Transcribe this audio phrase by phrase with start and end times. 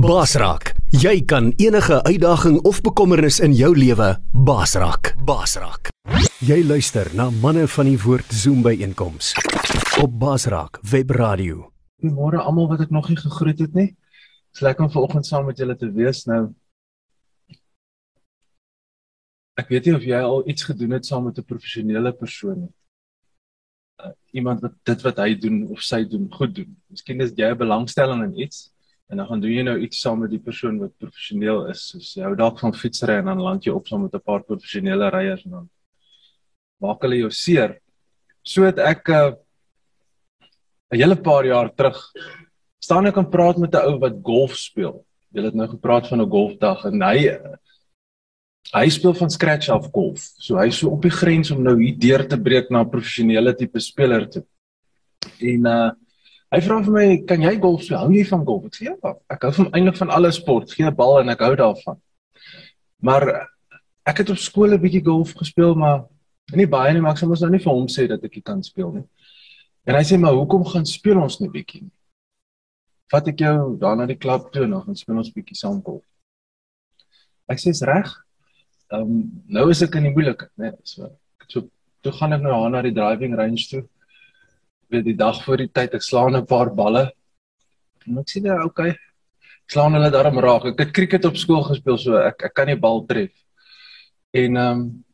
[0.00, 5.10] Basraak, jy kan enige uitdaging of bekommernis in jou lewe basraak.
[5.28, 5.90] Basraak.
[6.40, 9.34] Jy luister na manne van die woord Zoom by einkoms
[10.00, 11.66] op Basraak Webradio.
[12.00, 13.90] Goeiemôre almal wat ek nog nie gegroet het nie.
[14.48, 16.46] Dit's lekker om vanoggend saam met julle te wees nou.
[19.60, 22.74] Ek weet nie of jy al iets gedoen het saam met 'n professionele persoon nie.
[24.00, 26.76] Uh, iemand wat dit wat hy doen of sy doen goed doen.
[26.88, 28.70] Miskien is jy belangstelling in iets
[29.10, 31.82] en dan gaan doen jy nou iets saam met die persoon wat professioneel is.
[31.90, 34.42] Soos jy hou dalk van fietsry en dan land jy op saam met 'n paar
[34.46, 35.70] professionele ryers en dan
[36.78, 37.80] maak hulle jou seer.
[38.42, 39.32] So het ek 'n uh,
[40.90, 41.98] hele paar jaar terug
[42.78, 45.04] staan ek en praat met 'n ou wat golf speel.
[45.32, 47.38] Jy het nou gepraat van 'n golfdag en hy
[48.74, 50.20] hy speel van scratch af golf.
[50.38, 53.54] So hy's so op die grens om nou hier deur te breek na 'n professionele
[53.54, 54.44] tipe speler toe.
[55.40, 55.90] En uh
[56.52, 57.98] hy vra vir my, "Kan jy golf speel?
[57.98, 60.72] Hou jy van golf?" Ek sê, "Ja, ek hou van eintlik van alle sport.
[60.72, 62.00] Gee 'n bal en ek hou daarvan."
[63.02, 63.48] Maar
[64.06, 66.04] ek het op skool 'n bietjie golf gespeel, maar
[66.54, 68.42] nie baie nie, maar ek sê mos nou nie vir hom sê dat ek nie
[68.42, 69.06] kan speel nie.
[69.86, 71.84] En hy sê maar hoekom gaan speel ons net bietjie?
[73.10, 75.82] Vat ek jou daar na die klub toe en dan gaan speel ons bietjie saam
[75.82, 76.04] golf.
[77.50, 78.10] Ek sê is reg.
[78.92, 80.72] Ehm um, nou is ek in die moeilikheid, né?
[80.84, 81.10] So
[81.48, 81.68] so
[82.02, 83.82] toe gaan ek nou daar na die driving range toe.
[84.90, 87.12] Weet die dag voor die tyd ek slaan 'n paar balle.
[88.06, 88.90] En ek sê daar okay.
[88.90, 90.64] Ek slaan hulle daarom raak.
[90.64, 93.32] Ek het cricket op skool gespeel so ek ek kan nie bal tref.
[94.34, 95.04] En ehm um,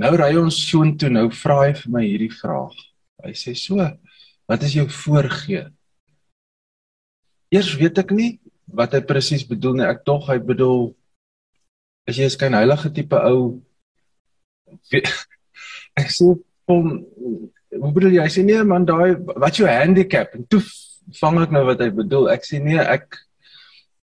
[0.00, 2.76] Nou ry ons soontoe, nou vra hy vir my hierdie vraag.
[3.20, 3.76] Hy sê so:
[4.48, 5.66] "Wat is jou voorgee?"
[7.52, 8.40] Eers weet ek nie
[8.72, 9.84] wat hy presies bedoel nie.
[9.84, 10.94] Ek tog hy bedoel
[12.08, 13.60] as jy 'n skyn heilige tipe ou
[16.00, 16.32] ek sê
[16.66, 17.04] hom
[17.78, 18.22] hoe bedoel jy?
[18.26, 20.62] Hy sê nee man, daai wat jou handicap en toe
[21.20, 22.30] vang ek nou wat hy bedoel.
[22.34, 23.18] Ek sê nee, ek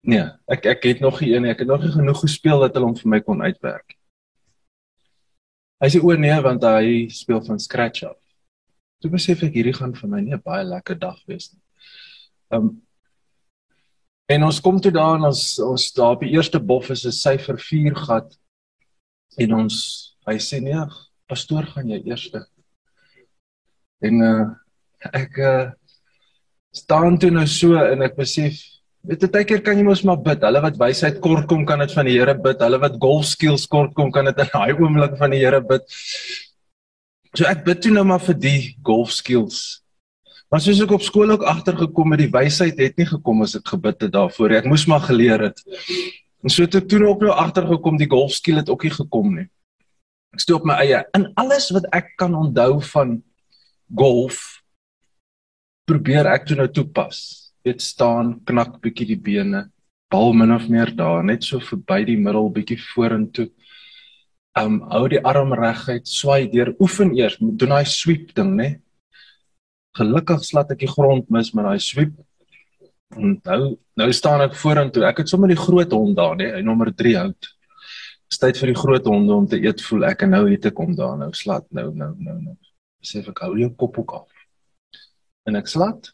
[0.08, 1.48] nee, ek ek het nog nie een.
[1.50, 3.96] Ek het nog nie genoeg gespeel dat hulle hom vir my kon uitwerk.
[5.82, 8.18] Hy sê o nee want hy speel van scratch af.
[9.02, 11.62] Toe besef ek hierdie gaan vir my nie 'n baie lekker dag wees nie.
[12.50, 12.82] Um
[14.30, 17.12] en ons kom toe daar en ons ons daar op die eerste bof is 'n
[17.12, 18.38] syfer 4 gat
[19.38, 19.76] en ons
[20.26, 20.86] hy sê nee
[21.28, 22.46] pastoor gaan jy eerste.
[24.02, 24.42] En uh
[25.12, 25.70] ek uh
[26.72, 28.60] staan toe nou so en ek besef
[29.02, 30.44] Weet jy, baie keer kan jy mos maar bid.
[30.46, 32.60] Hulle wat wysheid kort kom kan dit van die Here bid.
[32.62, 35.82] Hulle wat golf skills kort kom kan dit in daai oomblik van die Here bid.
[37.34, 39.82] So ek bid toe nou maar vir die golf skills.
[40.52, 43.72] Maar soos ek op skool ook agtergekom het, die wysheid het nie gekom as ek
[43.72, 44.54] gebid het daarvoor.
[44.60, 45.62] Ek moes maar geleer het.
[46.44, 49.34] En so het ek toe ook nou agtergekom die golf skill het ook nie gekom
[49.40, 49.48] nie.
[50.30, 51.02] Ek steek op my eie.
[51.18, 53.18] In alles wat ek kan onthou van
[53.94, 54.62] golf
[55.88, 59.66] probeer ek toe nou toepas weet staan, knak bietjie die bene,
[60.10, 63.48] bal min of meer daar, net so verby die middel bietjie vorentoe.
[64.58, 68.68] Um hou die arm reguit, swai deur, oefen eers, doen daai sweep ding, né?
[69.96, 72.12] Gelukkig slat ek die grond mis met daai sweep.
[73.16, 73.38] En
[74.00, 75.04] nou staan ek vorentoe.
[75.08, 76.50] Ek het sommer die groot hond daar, né?
[76.56, 77.50] Hy nommer 3 hout.
[78.42, 80.94] Tyd vir die groot honde om te eet voel ek en nou het ek hom
[80.98, 82.56] daar nou slat nou nou nou nou.
[83.02, 84.44] Besef ek hou jou kop ook af.
[85.48, 86.12] En ek slat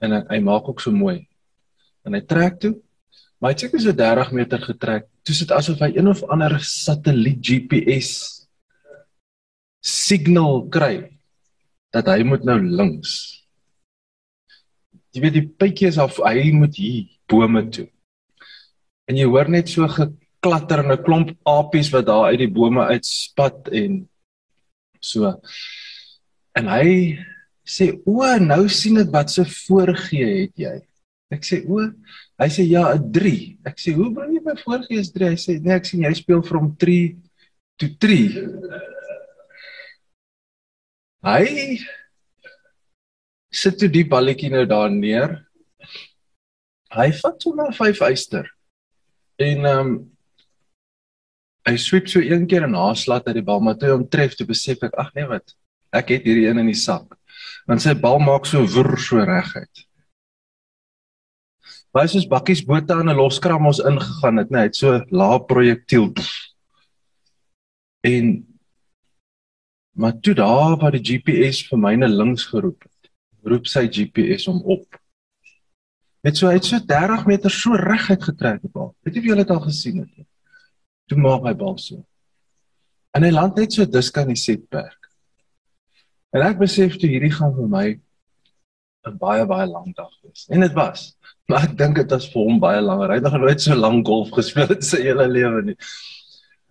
[0.00, 1.26] en hy, hy maak ook so mooi.
[2.04, 2.74] En hy trek toe.
[3.38, 5.08] Maar hy het seker so 30 meter getrek.
[5.24, 8.12] Toe sit asof hy een of ander satelliet GPS
[9.84, 10.94] signal kry
[11.92, 13.44] dat hy moet nou links.
[15.14, 17.86] Jy weet die pytjie is af, hy moet hier bome toe.
[19.06, 22.80] En jy hoor net so geklatter en 'n klomp apies wat daar uit die bome
[22.80, 24.08] uitspat en
[25.00, 25.36] so.
[26.58, 26.90] En hy
[27.66, 30.74] sê o, nou sien ek wat se voorgee het jy.
[31.34, 31.80] Ek sê o,
[32.38, 33.58] hy sê ja, 'n 3.
[33.66, 35.32] Ek sê hoe bring jy my voorgee is 3?
[35.34, 37.16] Hy sê nee, ek sien jy speel from 3
[37.80, 38.20] to 3.
[41.24, 41.44] Hy
[43.54, 45.38] sit toe die balletjie nou daar neer.
[46.94, 48.50] Hy vat so maar 5 eyster.
[49.40, 49.94] En ehm um,
[51.64, 54.44] hy sweep so een keer en haaslat uit die bal, maar toe hom tref, toe
[54.44, 55.54] besef ek, ag nee wat,
[55.94, 57.14] ek het hierdie een in die sak
[57.68, 59.84] want sy bal maak so woer so reguit.
[61.94, 66.12] Baie soos bakkies bote aan 'n loskram ons ingegaan het, net so lae projektiel.
[68.04, 68.44] En
[69.96, 73.10] maar toe daar waar die GPS vir myne links geroep het,
[73.44, 74.98] roep sy GPS hom op.
[76.24, 78.94] Net so hy het so 30 meter so reguit getrek die bal.
[79.04, 80.26] Weet jy of jy dit al gesien het?
[81.08, 82.04] Toe maak hy bal so.
[83.14, 85.03] En hy land net so disk aan die setperk.
[86.34, 87.86] En ek besef toe hierdie gaan vir my
[89.06, 90.46] 'n baie baie lang dag wees.
[90.48, 91.14] En dit was.
[91.46, 93.08] Maar ek dink dit was vir hom baie langer.
[93.08, 95.76] Hy het nog nooit so lank golf gespeel in sy hele lewe nie.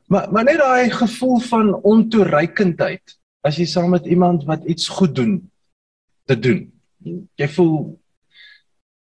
[0.09, 5.15] Maar maar net daai gevoel van ontoereikendheid as jy saam met iemand wat iets goed
[5.15, 5.51] doen
[6.25, 6.71] te doen.
[7.35, 7.99] Jy voel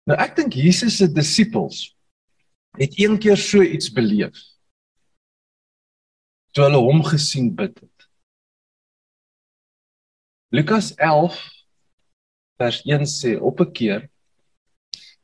[0.09, 1.93] Nou ek dink Jesus se disippels
[2.75, 4.35] het een keer so iets beleef.
[6.51, 7.92] Toe hulle hom gesien bid het.
[10.53, 11.33] Lukas 11
[12.61, 14.01] vers 1 sê op 'n keer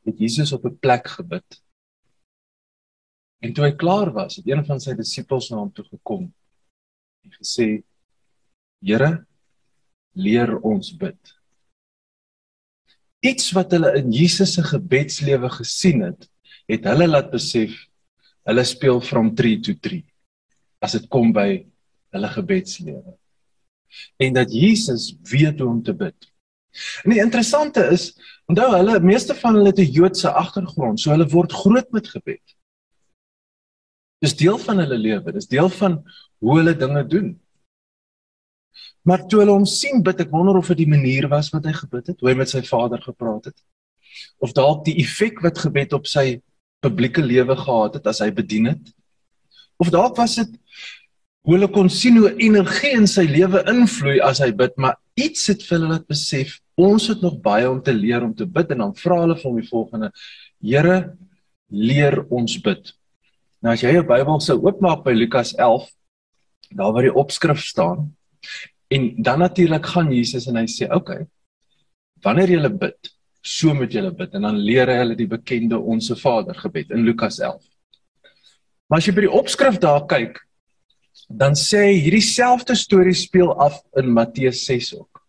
[0.02, 1.62] het Jesus op 'n plek gebid.
[3.38, 6.34] En toe hy klaar was, het een van sy disippels na hom toe gekom
[7.22, 7.84] en gesê:
[8.82, 9.26] "Here,
[10.12, 11.22] leer ons bid."
[13.20, 16.30] Iets wat hulle in Jesus se gebedslewe gesien het,
[16.66, 17.70] het hulle laat besef
[18.42, 20.04] hulle speel from 3 to 3
[20.80, 21.66] as dit kom by
[22.10, 23.19] hulle gebedslewe.
[24.16, 26.30] En dat Jesus weet hoe om te bid.
[27.02, 28.12] En die interessante is,
[28.46, 32.56] onthou hulle meeste van hulle het 'n Joodse agtergrond, so hulle word groot met gebed.
[34.20, 36.02] Dis deel van hulle lewe, dis deel van
[36.38, 37.40] hoe hulle dinge doen.
[39.02, 41.72] Maar toe hulle hom sien bid, ek wonder of dit die manier was wat hy
[41.72, 43.56] gebid het, hoe hy met sy Vader gepraat het.
[44.38, 46.42] Of dalk die effek wat gebed op sy
[46.84, 48.92] publieke lewe gehad het as hy bedien het.
[49.80, 50.52] Of dalk was dit
[51.46, 55.48] hoe hulle kon sien hoe energie in sy lewe invloei as hy bid, maar iets
[55.52, 58.72] het vir hulle laat besef, ons het nog baie om te leer om te bid
[58.74, 60.10] en dan vra hulle vir hom die volgende:
[60.60, 60.98] Here,
[61.70, 62.92] leer ons bid.
[63.60, 65.88] Nou as jy jou Bybel sou oopmaak by Lukas 11,
[66.76, 68.10] daar waar die opskrif staan,
[68.90, 70.96] en dan natuurlik gaan Jesus en hy sê, "Oké.
[70.96, 71.26] Okay,
[72.22, 76.16] wanneer jy bid, so moet jy bid." En dan leer hy hulle die bekende Onse
[76.16, 77.62] Vader gebed in Lukas 11.
[78.88, 80.40] Maar as jy by die opskrif daar kyk,
[81.30, 85.20] dan sê hierdie selfde storie speel af in Matteus 6 ook.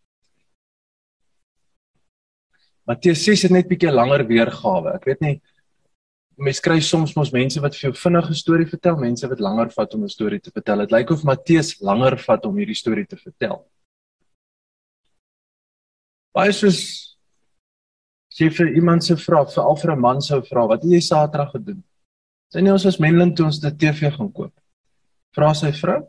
[2.90, 4.96] Matteus 6 het net bietjie langer weergawe.
[4.98, 5.36] Ek weet nie
[6.42, 9.94] mense kry soms mos mense wat vir jou vinnige storie vertel, mense wat langer vat
[9.94, 10.80] om 'n storie te vertel.
[10.80, 13.62] Dit lyk of Matteus langer vat om hierdie storie te vertel.
[16.34, 17.18] Baie soos
[18.34, 21.00] sê vir iemand se vra, vir al vir 'n man sou vra, wat het jy
[21.00, 21.84] Saterdag gedoen?
[22.52, 24.61] Sê nie ons was Menlyn toe ons die TV gaan koop.
[25.36, 26.02] Vra sy vrou?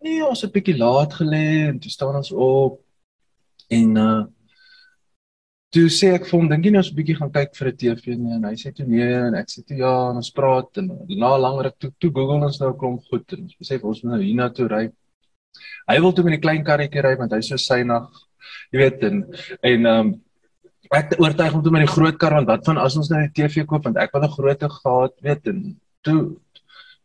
[0.00, 2.80] Nee, ons het 'n bietjie laat gelê en toe staan ons op
[3.68, 4.22] en uh
[5.70, 7.76] toe sê ek vir hom dink jy nou ons 'n bietjie gaan kyk vir 'n
[7.82, 10.78] TV nie en hy sê toe nee en ek sê toe ja en ons praat
[10.78, 10.86] en
[11.18, 14.12] na langer ek toe toe Google ons nou klomp goed en ons besef ons moet
[14.12, 14.84] nou hiernatoe ry.
[15.90, 18.06] Hy wil toe met die klein karretjie ry want hy's so synig.
[18.72, 19.16] Jy weet en
[19.62, 20.08] en um,
[20.90, 23.34] ek oortuig hom toe met die groot kar want wat van as ons nou die
[23.34, 26.36] TV koop want ek wil 'n groot gehad weet en toe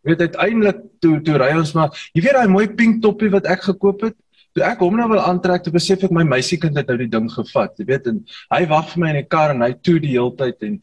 [0.05, 3.67] weet uiteindelik toe toe ry ons maar jy weet daai mooi pink toppie wat ek
[3.71, 4.17] gekoop het?
[4.55, 7.25] Toe ek hom nou wil aantrek, toe besef ek my meisiekind het nou die ding
[7.31, 8.21] gevat, jy weet en
[8.53, 10.77] hy wag vir my in die kar en hy toe die hele tyd en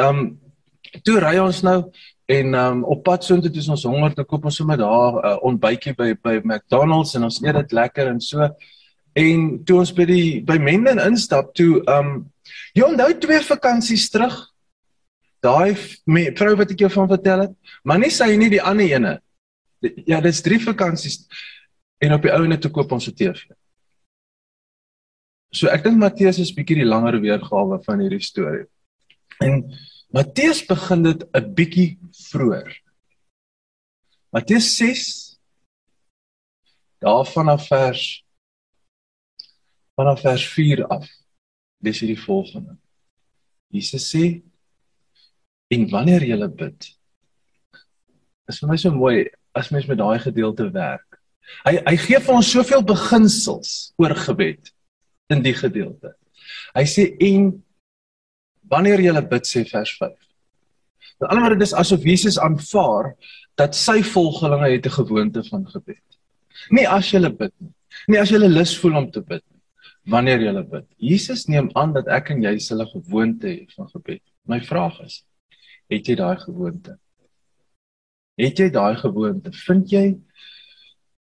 [0.00, 0.24] dan um,
[1.06, 1.78] toe ry ons nou
[2.32, 5.36] en um, op pad soontoe toe ons honger te koop ons sommer daar 'n uh,
[5.48, 8.48] ontbytjie by by McDonald's en ons eet dit lekker en so.
[9.14, 12.30] En toe ons by die by Menden instap toe um
[12.74, 14.51] jy onthou twee vakansies terug
[15.42, 15.74] daai
[16.38, 19.16] vrou wat ek jou van vertel het maar nie sy nie die ander ene
[20.06, 21.22] ja dis drie vakansies
[22.02, 23.52] en op die ouene te koop ons se TV.
[25.52, 28.66] So ek dink Matteus is bietjie die langer weergawe van hierdie storie.
[29.44, 29.62] En
[30.12, 31.98] Matteus begin dit 'n bietjie
[32.30, 32.70] vroeër.
[34.32, 35.38] Matteus 6
[37.00, 38.24] daarvan af vers
[39.96, 41.06] vanaf vers 4 af.
[41.78, 42.76] Dis hierdie volgende.
[43.68, 44.42] Jesus sê
[45.72, 46.90] en wanneer jy bid
[48.50, 49.24] is vir my so mooi
[49.56, 51.20] as mens met daai gedeelte werk.
[51.66, 54.72] Hy hy gee vir ons soveel beginsels oor gebed
[55.32, 56.14] in die gedeelte.
[56.76, 57.50] Hy sê en
[58.72, 60.12] wanneer jy bid sê vers 5.
[61.20, 63.12] Met ander woorde dis asof Jesus aanvaar
[63.60, 66.08] dat sy volgelinge het 'n gewoonte van gebed.
[66.70, 67.74] Nie as jy bid nie.
[68.08, 69.60] Nie as jy lus voel om te bid nie.
[70.06, 70.86] Wanneer jy bid.
[70.98, 74.22] Jesus neem aan dat ek en jy hulle gewoonte het van gebed.
[74.46, 75.24] My vraag is,
[75.92, 76.96] het jy daai gewoonte?
[78.40, 79.52] Het jy daai gewoonte?
[79.66, 80.06] Vind jy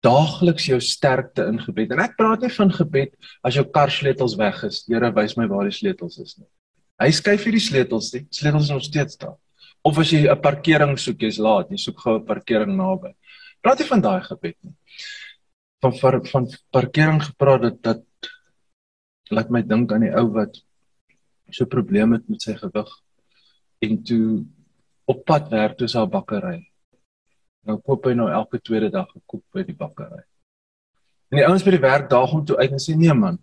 [0.04, 1.94] daagliks jou sterkte in gebed.
[1.96, 3.14] En ek praat nie van gebed
[3.48, 4.84] as jou kar sleutels weg is.
[4.90, 6.50] Here wys my waar die sleutels is nie.
[7.02, 9.38] Hy skuif hierdie sleutels, die sleutels is nog steeds daar.
[9.84, 13.16] Of as jy 'n parkering soek, jy's laat, jy soek gou 'n parkering naby.
[13.62, 14.76] Praat nie van daai gebed nie.
[15.82, 18.04] Van van, van parkering gepraat dat dat
[19.32, 20.62] laat my dink aan die ou wat
[21.50, 23.03] so probleme het met sy gewig
[23.86, 24.28] en toe
[25.06, 26.62] op pad werk toe sy bakkery
[27.68, 30.24] Nou koop hy nou elke tweede dag gekoop by die bakkery.
[31.32, 33.40] En die ouens by die werk daag hom toe uit en sê nee man.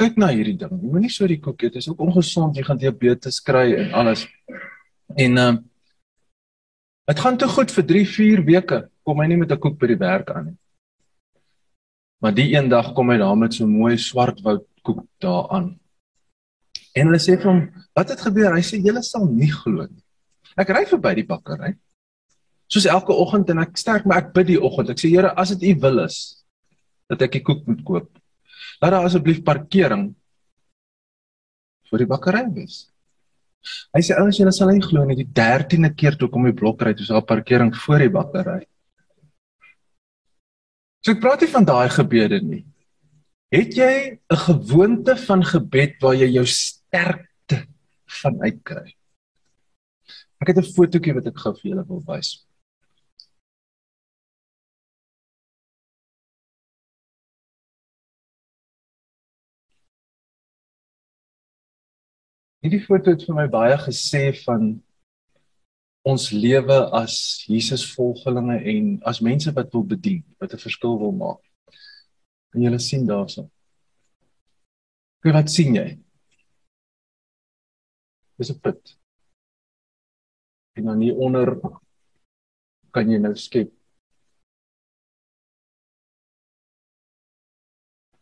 [0.00, 0.72] kyk na hierdie ding.
[0.80, 1.74] Jy moenie so die koek eet.
[1.74, 2.56] Dit is ook ongesond.
[2.56, 4.24] Jy gaan diabetes kry en alles.
[5.14, 5.60] En ehm uh,
[7.10, 8.78] dit gaan te goed vir 3, 4 weke.
[9.04, 10.58] Kom hy nie met 'n koek by die werk aan nie.
[12.22, 15.78] Maar die een dag kom hy daar met so 'n mooi swartwoud koek daaraan.
[16.92, 17.60] En hulle sê vir hom,
[17.96, 20.02] "Wat het gebeur?" Hy sê, "Julle sal nie glo nie.
[20.56, 21.76] Ek ry verby die bakkery.
[22.68, 24.90] Soos elke oggend en ek sterk maar ek bid die oggend.
[24.90, 26.44] Ek sê, Here, as dit U wil is
[27.08, 28.18] dat ek die koek moet koop,
[28.80, 30.14] laat daar asseblief parkering
[31.90, 32.90] vir die bakkery wees."
[33.94, 36.82] Hy sê, "Ouens, julle sal nie glo nie, die 13de keer toe kom die blok
[36.82, 38.66] ry, toe daar parkering voor die bakkery."
[41.02, 42.64] So ek praat nie van daai gebede nie.
[43.52, 46.46] Het jy 'n gewoonte van gebed waar jy jou
[46.92, 47.66] sterkte
[48.20, 48.92] van uitkry?
[50.42, 52.44] Ek het 'n fotootjie wat ek gou vir julle wil wys.
[62.62, 64.82] Hierdie foto het vir my baie gesê van
[66.04, 71.12] ons lewe as Jesus volgelinge en as mense wat wil bedien, wat 'n verskil wil
[71.12, 71.42] maak.
[72.52, 73.50] Kan julle sien daarso?
[75.22, 76.02] Kyk wat sien jy?
[78.38, 78.98] Dis 'n put.
[80.76, 81.60] En dan hier onder
[82.90, 83.70] kan jy nou skep.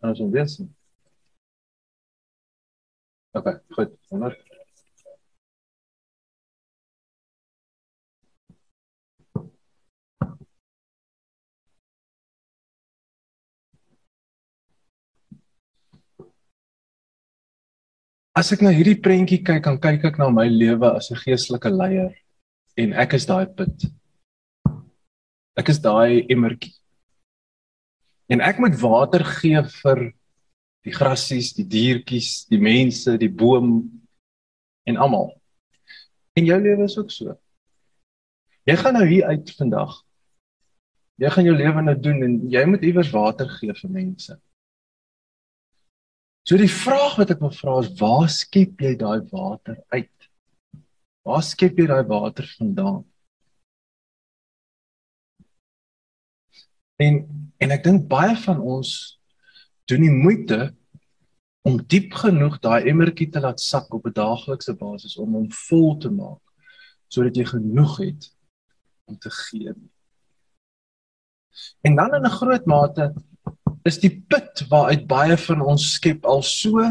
[0.02, 0.60] Ons weet.
[3.32, 3.98] Okay, goed.
[4.08, 4.49] Wonder.
[18.40, 21.68] As ek na hierdie prentjie kyk, dan kyk ek na my lewe as 'n geestelike
[21.68, 22.14] leier
[22.80, 23.84] en ek is daai punt.
[25.60, 26.72] Ek is daai emmertjie.
[28.32, 30.00] En ek moet water gee vir
[30.86, 34.00] die grassies, die diertjies, die mense, die boom
[34.88, 35.34] en almal.
[36.32, 37.36] En jou lewe is ook so.
[38.64, 40.00] Jy gaan nou hier uit vandag.
[41.20, 44.40] Jy gaan jou lewe nou doen en jy moet iewers water gee vir mense.
[46.50, 50.24] So die vraag wat ek wil vra is waar skep jy daai water uit?
[51.22, 53.04] Waar skep jy daai water vandaan?
[56.98, 57.20] En
[57.62, 58.90] en ek dink baie van ons
[59.86, 60.58] doen die moeite
[61.62, 65.98] om diep genoeg daai emmertjie te laat sak op 'n daaglikse basis om hom vol
[66.02, 66.42] te maak
[67.06, 68.30] sodat jy genoeg het
[69.06, 69.70] om te gee.
[71.86, 73.14] En dan in 'n groot mate
[73.88, 76.84] is die put waaruit baie van ons skep al so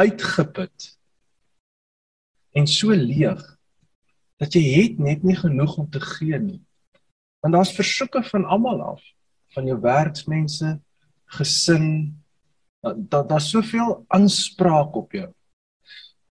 [0.00, 0.88] uitgeput
[2.58, 3.42] en so leeg
[4.42, 6.58] dat jy het net nie genoeg om te gee nie.
[7.42, 9.04] Want daar's versoeke van almal af,
[9.54, 10.74] van jou werksmense,
[11.38, 11.86] gesin,
[12.82, 15.28] dat daar soveel aanspraak op jou.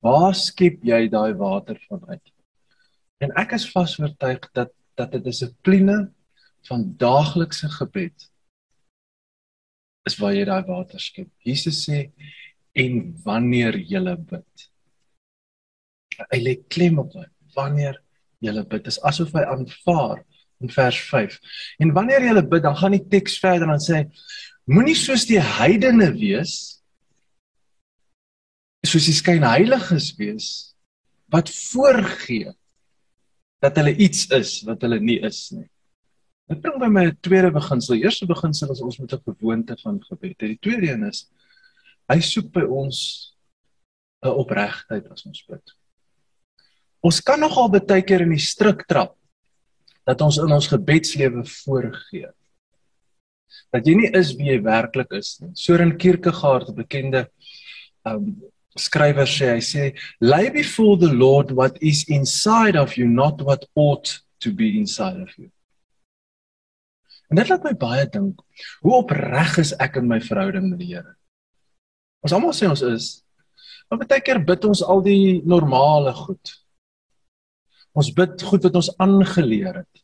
[0.03, 2.33] Waar skep jy daai water van uit?
[3.23, 6.11] En ek is vas oortuig dat dat dit dissipline
[6.69, 8.30] van daaglikse gebed
[10.09, 11.29] is waar jy daai water skep.
[11.45, 12.09] Jesus sê
[12.79, 14.67] en wanneer jy bid.
[16.31, 17.31] Hy lê klem op dit.
[17.57, 18.01] Wanneer
[18.41, 20.23] jy bid, is asof hy aanvaar
[20.61, 21.39] in vers 5.
[21.81, 24.05] En wanneer jy bid, dan gaan die teks verder en sê
[24.71, 26.81] moenie soos die heidene wees
[28.87, 30.49] soos die skynheiliges wees
[31.33, 32.53] wat voorgee
[33.61, 35.67] dat hulle iets is wat hulle nie is nie.
[36.51, 37.95] Dit bring by my 'n tweede beginsel.
[37.95, 40.47] Die eerste beginsel is ons moet 'n gewoonte van gebed hê.
[40.47, 41.29] Die tweede een is
[42.09, 43.37] hy soek by ons
[44.25, 45.63] 'n opregtheid as ons bid.
[47.01, 49.17] Ons kan nogal baie keer in die struik trap
[50.05, 52.29] dat ons in ons gebedslewe voorgee.
[53.73, 55.55] Dat jy nie is wie jy werklik is nie.
[55.55, 57.31] Soren Kierkegaard, 'n bekende
[58.05, 58.43] um
[58.77, 63.69] skrywer sê, hy sê, "Lay before the Lord what is inside of you, not what
[63.75, 65.51] ought to be inside of you."
[67.31, 68.41] En dit laat my baie dink,
[68.83, 71.15] hoe opreg is ek in my verhouding met die Here?
[72.27, 73.11] Ons almal sê ons is,
[73.89, 76.57] maar baie keer bid ons al die normale goed.
[77.95, 80.03] Ons bid goed wat ons aangeleer het.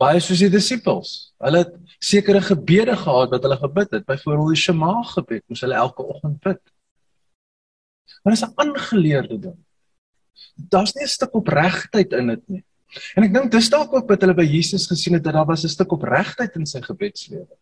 [0.00, 1.32] Baie soos die disippels.
[1.42, 5.78] Hulle het sekere gebede gehad wat hulle gebid het, byvoorbeeld die Shema gebed, moes hulle
[5.78, 6.62] elke oggend bid.
[8.22, 9.58] Maar dit is 'n aangeleerde ding.
[10.56, 12.64] Daar's nie 'n stuk opregtheid in dit nie.
[13.16, 15.64] En ek dink dis dalk ook wat hulle by Jesus gesien het dat daar was
[15.64, 17.56] 'n stuk opregtheid in sy gebedslewe.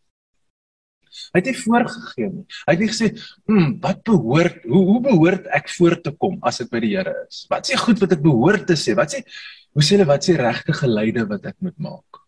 [1.10, 2.44] Hy het nie voorgegee nie.
[2.66, 3.06] Hy het nie gesê,
[3.46, 7.26] "Hm, wat behoort hoe hoe behoort ek voor te kom as ek by die Here
[7.28, 7.46] is?
[7.50, 8.94] Wat sê goed wat ek behoort te sê?
[8.94, 9.24] Wat sê
[9.72, 12.20] hoe sê hulle wat sê regte geleide wat ek moet maak?"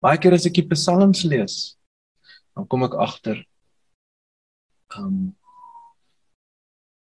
[0.00, 1.76] Baie keer as ek die psalms lees,
[2.56, 3.44] dan kom ek agter
[4.98, 5.36] um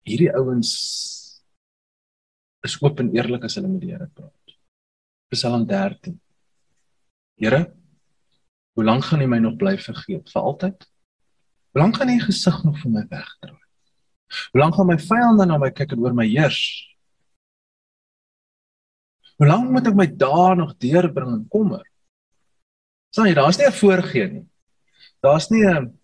[0.04, 1.21] hierdie ouens
[2.66, 4.56] is oop en eerlik as hulle met die Here praat.
[5.32, 6.18] Psalm 13.
[7.40, 7.62] Here,
[8.76, 10.30] hoe lank gaan U my nog bly vergeet?
[10.30, 10.86] Vir altyd?
[11.72, 13.60] Hoe lank gaan U gesig nog van my wegdraai?
[14.52, 16.60] Hoe lank gaan my vyande na my kyk en oor my heers?
[19.40, 21.82] Hoe lank moet ek my dae nog deurbring in kommer?
[23.12, 24.46] Sien jy, daar's nie 'n voorgee nie.
[25.20, 25.98] Daar's nie 'n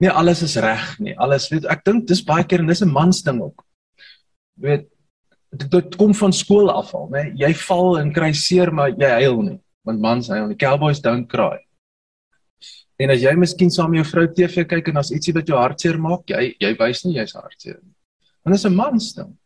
[0.00, 1.16] nie alles is reg nie.
[1.18, 3.64] Alles weet ek dink dis baie keer en dis 'n mans ding ook.
[4.56, 4.88] Weet
[5.50, 7.22] dit, dit kom van skool af al, né?
[7.38, 9.58] Jy val en kry seer maar jy huil nie.
[9.86, 10.58] Want mans huil nie.
[10.58, 11.60] Cowboys don't cry.
[12.98, 15.58] En as jy miskien saam met jou vrou TV kyk en as ietsie wat jou
[15.60, 17.92] hartseer maak, jy jy wys nie jy's hartseer nie.
[18.46, 19.36] En dis 'n mans ding.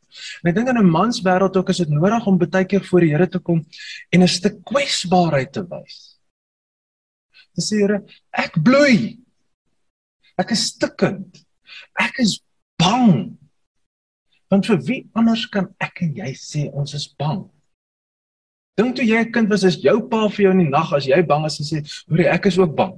[0.42, 3.00] En ek dink in 'n mans wêreld ook is dit nodig om baie keer voor
[3.00, 3.64] die Here te kom
[4.12, 6.18] en 'n stuk kwesbaarheid te wys.
[7.56, 9.18] Dis sê Here, ek bloei.
[10.38, 11.44] Ek is stikkend.
[11.98, 12.40] Ek is
[12.78, 13.36] bang.
[14.50, 17.44] Want vir wie anders kan ek en jy sê ons is bang?
[18.78, 21.06] Dink toe jy 'n kind was, is jou pa vir jou in die nag as
[21.06, 21.78] jy bang is en sê,
[22.08, 22.94] "Hoerie, ek is ook bang."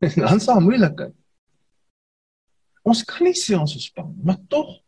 [0.16, 1.14] Dan sal moeilikheid.
[2.84, 4.80] Ons kan nie sê ons is bang, maar tog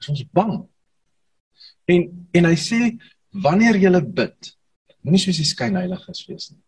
[0.00, 0.68] is ons bang.
[1.86, 2.98] En en hy sê
[3.30, 4.56] wanneer jy bid,
[5.02, 6.62] moenie soos die skynheiliges wees nie.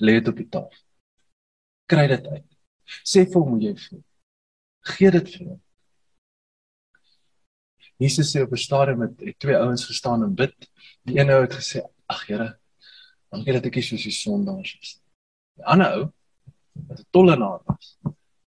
[0.00, 0.82] Lê dit op die tafel.
[1.90, 2.48] Kry dit uit.
[3.04, 4.02] Sê vir hom hoe jy voel.
[4.96, 5.60] Gee dit vir hom.
[7.98, 10.54] Jesus sê op 'n stadium met twee ouens gestaan en bid.
[11.04, 12.58] Die een ou het gesê: "Ag Here,
[13.30, 15.00] dankie dat ek hier soos die sondaars is."
[15.56, 16.12] Die ander ou
[16.88, 17.98] wat 'n tollenaar was,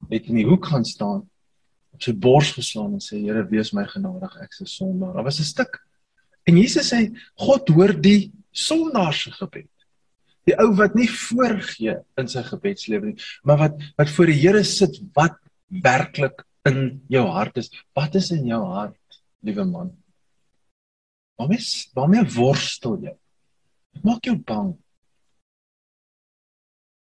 [0.10, 1.30] het in die hoek gaan staan,
[1.94, 5.24] op sy bors geslaan en sê: "Here, wees my genadig, ek is 'n sondaar." Daar
[5.24, 5.82] was 'n stuk.
[6.44, 9.70] En Jesus sê: "God hoor die sondaar se gebed."
[10.46, 14.64] Die ou wat nie voorgee in sy gebedslewe nie, maar wat wat voor die Here
[14.64, 15.36] sit wat
[15.68, 17.72] werklik in jou hart is.
[17.94, 18.96] Wat is in jou hart?
[19.48, 19.92] Liewe man.
[21.38, 21.62] Waarmee
[21.98, 23.14] waarmee worstel jy?
[23.96, 24.72] Wat maak jou bang?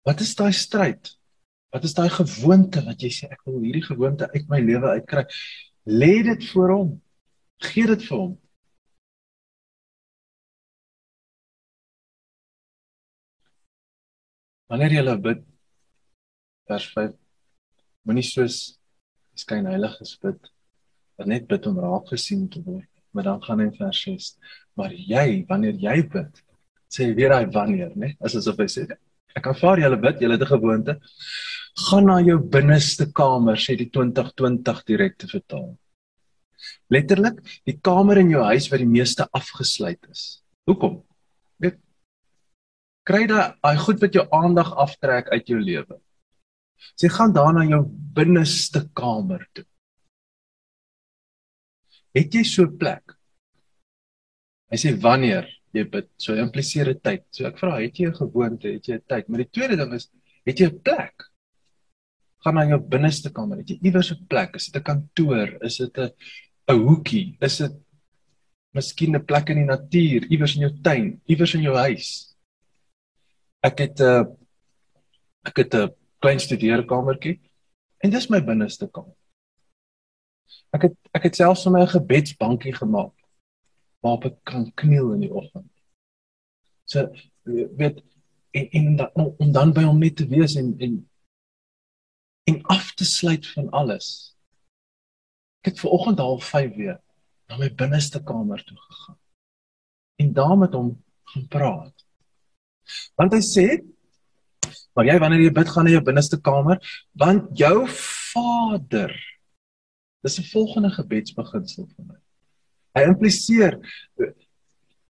[0.07, 1.13] Wat is daai stryd?
[1.73, 5.25] Wat is daai gewoonte wat jy sê ek wil hierdie gewoonte uit my lewe uitkry?
[5.89, 6.91] Lê dit voor hom.
[7.63, 8.33] Gee dit vir hom.
[14.73, 15.43] Wanneer jy bid
[16.71, 17.13] vers 5
[18.09, 18.57] moenie soos
[19.37, 20.52] skyn heiliges bid
[21.27, 22.89] net bid om raak gesien te word.
[23.13, 24.29] Maar dan gaan in vers 6.
[24.79, 26.43] Maar jy, wanneer jy bid,
[26.93, 28.15] sê weer hy wanneer, né?
[28.21, 28.87] As asof hy sê
[29.33, 31.01] ek aanvaar julle bid, julle het 'n gewoonte.
[31.89, 35.79] Gaan na jou binneste kamer, sê die 2020 direkte vertaal.
[36.91, 40.43] Letterlik, die kamer in jou huis wat die meeste afgesluit is.
[40.69, 41.03] Hoekom?
[41.59, 41.79] Weet
[43.09, 45.99] kry daai goed wat jou aandag aftrek uit jou lewe.
[46.99, 49.65] Sê gaan daar na jou binneste kamer toe.
[52.13, 53.15] Het jy so 'n plek?
[54.71, 57.25] Hy sê wanneer jy bid, so impliseer dit tyd.
[57.31, 59.29] So ek vra, het jy 'n gewoonte, het jy 'n tyd?
[59.29, 60.11] Maar die tweede ding is,
[60.47, 61.25] het jy 'n plek?
[62.45, 64.57] Gaan na jou binneste kamer, het jy iewers 'n plek?
[64.57, 65.59] Is dit 'n kantoor?
[65.63, 66.11] Is dit 'n
[66.69, 67.37] 'n hoekie?
[67.41, 67.73] Is dit
[68.75, 72.37] miskien 'n plek in die natuur, iewers in jou tuin, iewers in jou huis?
[73.63, 74.25] Ek het 'n uh,
[75.45, 77.41] ek het 'n klein studeerkamertjie
[78.05, 79.17] en dis my binneste kamer.
[80.73, 83.15] Ek het ek het selfs vir my 'n gebedsbankie gemaak
[84.03, 85.71] waarop ek kan kniel in die oggend.
[86.85, 87.13] So
[87.45, 88.03] weet
[88.51, 90.99] en en dan, om dan by hom net te wees en en
[92.45, 94.37] en af te sluit van alles.
[95.63, 96.99] Ek het ver oggend half 5 weer
[97.49, 99.19] na my binneste kamer toe gegaan
[100.17, 102.07] en daar met hom gaan praat.
[103.17, 103.67] Want hy sê
[104.93, 106.81] maar jy wanneer jy bid gaan na jou binneste kamer
[107.19, 109.15] want jou Vader
[110.23, 112.19] Dis 'n volgende gebedsbeginsel vir my.
[112.95, 113.79] Hy impliseer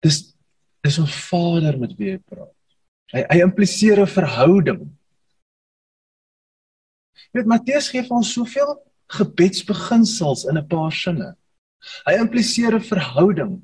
[0.03, 0.35] dis
[0.83, 2.55] dis ons Vader met wie hy praat.
[3.13, 4.91] Hy hy impliseer 'n verhouding.
[7.33, 8.77] Weet Matteus gee vir ons soveel
[9.13, 11.37] gebedsbeginsels in 'n paar sinne.
[12.07, 13.63] Hy impliseer 'n verhouding.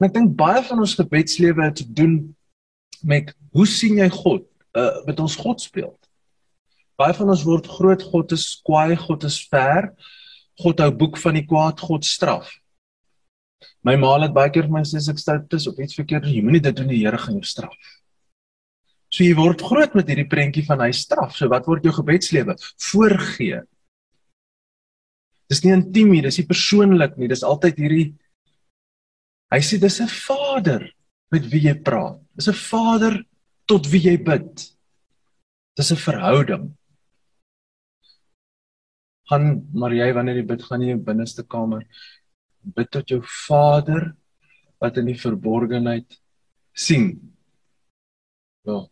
[0.00, 2.34] En ek dink baie van ons gebedslewe het te doen
[3.02, 4.46] met hoe sien jy God?
[4.74, 5.98] Uh met ons God speel.
[6.96, 9.92] Baie van ons word groot God is kwaai, God is ver.
[10.60, 12.50] God hou boek van die kwaad, God straf.
[13.86, 16.42] My ma het baie keer vir my sê ek stout is of iets verkeerd jy
[16.42, 17.74] moenie dit doen die Here gaan jou straf.
[19.12, 21.36] So jy word groot met hierdie prentjie van hy straf.
[21.36, 22.56] So wat word jou gebedslewe?
[22.80, 23.62] Voorgee.
[25.52, 28.06] Dis nie intiem nie, dis nie persoonlik nie, dis altyd hierdie
[29.52, 30.82] Hy sê dis 'n Vader
[31.30, 32.16] met wie jy praat.
[32.34, 33.20] Dis 'n Vader
[33.68, 34.72] tot wie jy bid.
[35.76, 36.72] Dis 'n verhouding
[39.32, 41.86] gaan maar jy wanneer jy bid, gaan jy in die binneste kamer
[42.76, 44.12] bid tot jou Vader
[44.82, 46.18] wat in die verborgenheid
[46.74, 47.14] sien.
[48.68, 48.84] Ja.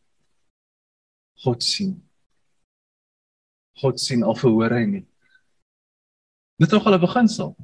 [1.45, 1.95] God sien.
[3.81, 5.05] God sien al verhoor hy nie.
[6.61, 7.57] Dit is nog al 'n beginsel.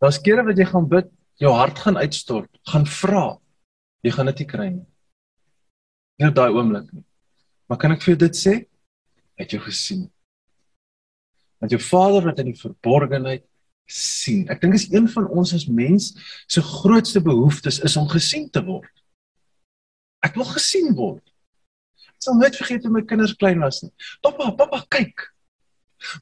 [0.00, 3.38] Daar's kere wat jy gaan bid, jou hart gaan uitstort, gaan vra.
[4.02, 4.86] Jy gaan dit nie kry nie.
[6.18, 7.04] Nie op daai oomblik nie.
[7.68, 8.66] Maar kan ek vir dit sê?
[9.36, 10.11] Het jy gesien?
[11.62, 13.44] Want jou Vader wat in die verborgenheid
[13.86, 14.46] sien.
[14.50, 16.12] Ek dink is een van ons as mens
[16.50, 18.90] se grootste behoeftes is om gesien te word.
[20.22, 21.22] Ek wil gesien word.
[22.14, 23.92] Ek sal nooit vergeet hoe my kinders klein was nie.
[24.22, 25.28] Pappa, pappa, kyk.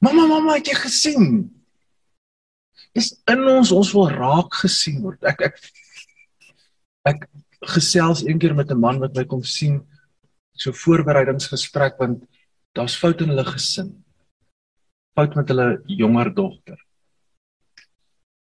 [0.01, 1.27] Mamma, mamma, het jy gesien?
[2.97, 5.21] Dis in ons ons wil raak gesien word.
[5.25, 5.61] Ek ek
[7.07, 7.25] ek
[7.73, 9.81] gesels een keer met 'n man wat my kom sien
[10.53, 12.25] so voorbereidingsgesprek want
[12.73, 14.03] daar's foute in hulle gesin.
[15.15, 16.79] Fout met hulle jonger dogter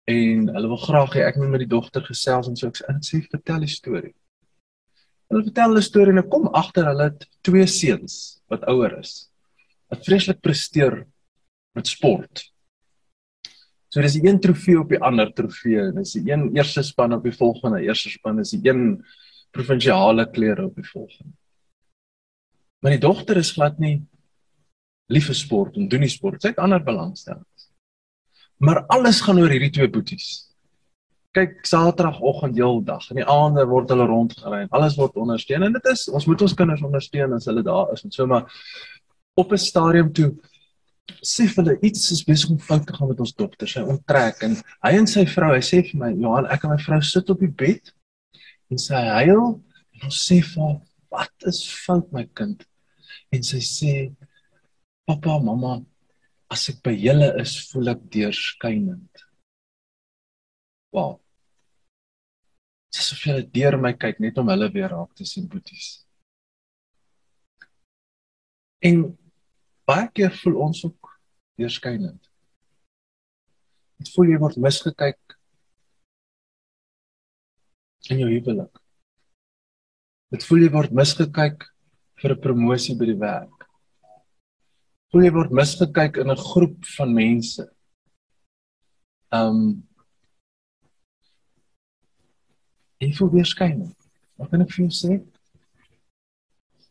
[0.07, 3.19] en hulle wil graag hê ek moet met die dogter gesels en so ek sê
[3.27, 4.15] vertel die storie.
[5.27, 9.27] Hulle vertel hulle storie en ek kom agter hulle het twee seuns wat ouer is.
[9.91, 11.01] Wat vreeslik presteer
[11.75, 12.45] met sport.
[13.91, 15.89] So dis die een trofee op die ander trofee.
[15.97, 19.01] Dis die een eerste span op die volgende eerste span is die een
[19.51, 21.35] provinsiale klere op die volgende.
[22.85, 23.97] Maar die dogter is glad nie
[25.13, 26.41] lief vir sport en doen nie sport.
[26.43, 27.69] Sy het ander belangstellings.
[28.59, 30.47] Maar alles gaan oor hierdie twee boeties.
[31.37, 35.89] Kyk, Saterdagoggend heeldag, in die aande word hulle rondgery en alles word ondersteun en dit
[35.93, 38.47] is ons moet ons kinders ondersteun as hulle daar is en so maar
[39.37, 40.31] op 'n stadium toe
[41.21, 43.69] sê hulle iets is besig om fout te gaan met ons dogter.
[43.69, 46.79] Sy onttrek en hy en sy vrou, hy sê vir my, "Johan, ek en my
[46.79, 47.93] vrou sit op die bed
[48.71, 49.61] en sy huil
[49.95, 52.65] en ons sê vir haar, "Wat is fout my kind?"
[53.33, 54.17] En sy sê,
[55.07, 55.77] "Pappa, mamma,
[56.51, 59.23] as ek by julle is, voel ek deurskynend.
[60.95, 61.19] Wow.
[62.91, 65.89] Dit is asof julle deur my kyk net om hulle weer raak te sien, boeties.
[68.87, 69.03] En
[69.87, 71.13] baie keer voel ons ook
[71.61, 72.31] deurskynend.
[74.03, 75.37] Dit voel jy word misgekyk
[78.11, 78.83] in jou huwelik.
[80.35, 81.69] Dit voel jy word misgekyk
[82.23, 83.56] vir 'n promosie by die werk
[85.17, 87.65] voel jy word misgekyk in 'n groep van mense.
[89.33, 89.83] Um
[93.01, 93.95] Jy voel weer skyn.
[94.37, 95.13] Wat kan ek vir jou sê?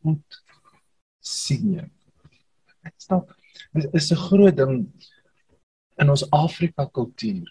[0.02, 0.42] Goed
[1.22, 1.86] sien jy.
[2.86, 3.30] Ek stap.
[3.74, 4.90] Dit is 'n groot ding
[6.02, 7.46] in ons Afrika kultuur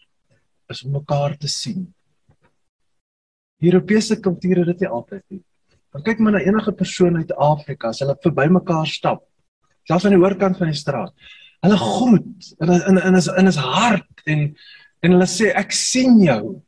[0.71, 1.95] is om mekaar te sien.
[3.63, 5.45] Europese kulture het dit nie altyd nie.
[5.93, 9.23] Dan kyk maar na enige persoon uit Afrika as hulle verby mekaar stap
[9.89, 11.15] selfs aan die oorkant van die straat.
[11.65, 14.47] Hulle groet en in in is in is hart en
[15.05, 16.61] en hulle sê ek sien jou.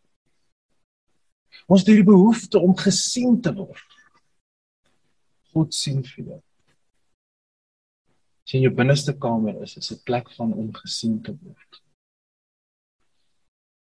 [1.66, 3.96] Ons het hierdie behoefte om gesien te word.
[5.56, 6.40] God sien vir jou.
[8.46, 11.82] Sien jou binneste kamer is is 'n plek van om gesien te word.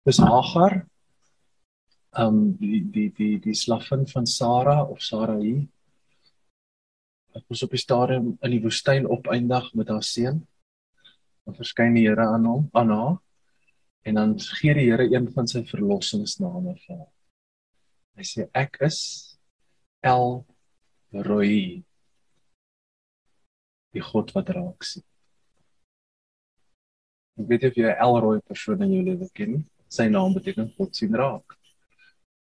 [0.06, 0.86] Dis Hagar.
[2.16, 5.68] Ehm um, die die die die slaffin van Sara of Sarai
[7.36, 10.40] Ek was op die stadium in die woestyn opeindig met haar seun.
[11.44, 13.16] Dan verskyn die Here aan hom, aan haar.
[14.08, 17.10] En dan gee die Here een van sy verlossingsname vir haar.
[18.16, 19.00] Hy sê ek is
[20.00, 20.46] El
[21.26, 21.82] Roi.
[23.92, 25.04] Die God wat raak sien.
[27.36, 29.60] Ek weet of jy El Roi persoon in jou lewe ken.
[29.92, 31.58] Sy naam beteken God sien raak.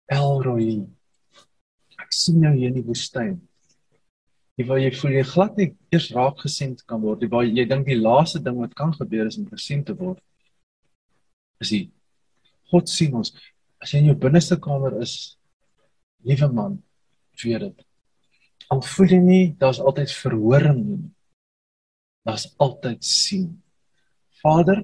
[0.08, 0.72] El Roi.
[2.00, 3.36] Ek sien jou hier in die woestyn
[4.60, 7.63] jy waar jy voel jy glad nie eers raak gesien kan word jy waar jy
[7.67, 10.19] dink die laaste ding wat kan gebeur is om gesien te word
[11.63, 11.86] is die
[12.69, 13.32] God sien ons.
[13.82, 15.15] As jy in jou binneste kamer is
[16.28, 16.78] liewe man
[17.39, 17.86] weet dit
[18.69, 21.04] al voel jy nie daar's altyd verhoring nie
[22.28, 23.48] daar's altyd sien.
[24.43, 24.84] Vader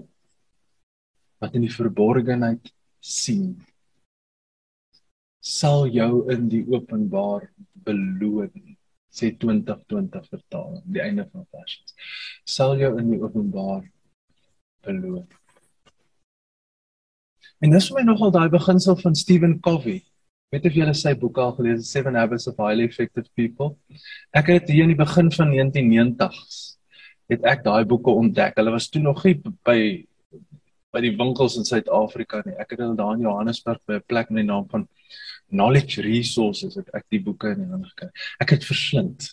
[1.43, 2.71] wat in die verborgenheid
[3.03, 3.57] sien
[5.45, 7.49] sal jou in die openbaar
[7.85, 8.74] beloon
[9.15, 11.95] sê 2020 vertaling die einde van versies
[12.57, 13.83] sal jou in die openbaar
[14.85, 15.25] beloon
[17.63, 20.03] en dis vir my nogal daai beginsel van Stephen Covey.
[20.53, 23.73] Weet of al sy boek al gelees Seven Habits of Highly Effective People?
[24.35, 26.59] Ek het hier in die begin van 1990s
[27.31, 28.53] het ek daai boeke ontdek.
[28.59, 29.79] Hulle was toe nog nie by
[30.95, 32.53] by die winkels in Suid-Afrika nie.
[32.55, 34.87] Ek het hulle daar in Johannesburg by 'n plek met die naam van
[35.53, 38.09] knowledge resources het ek die boeke in hande gekry.
[38.41, 39.29] Ek het verslind.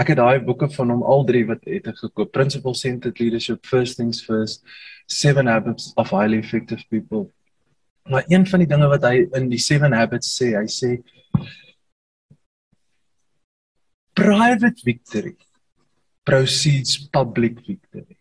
[0.00, 2.32] Ek het daai boeke van hom al drie wat het ek gekoop.
[2.32, 4.64] Principle Centered Leadership, First Things First,
[5.06, 7.28] Seven Habits of Highly Effective People.
[8.08, 10.96] Maar een van die dinge wat hy in die Seven Habits sê, hy sê
[14.16, 15.36] private victory
[16.24, 18.16] precedes public victory.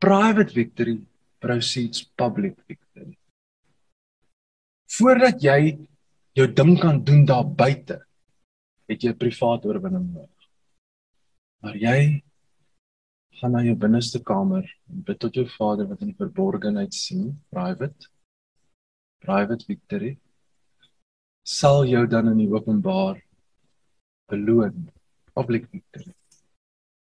[0.00, 1.00] Private victory
[1.40, 3.16] precedes public victory.
[4.94, 5.60] Voordat jy
[6.38, 7.98] jou ding kan doen daar buite,
[8.88, 10.48] het jy 'n privaat oorwinning nodig.
[11.62, 12.22] Maar jy
[13.40, 17.40] gaan na jou binneste kamer en bid tot jou Vader wat in die verborgenheid sien,
[17.50, 18.08] private
[19.24, 20.18] private victory
[21.44, 23.20] sal jou dan in die openbaar
[24.32, 24.88] beloon,
[25.36, 26.12] public victory.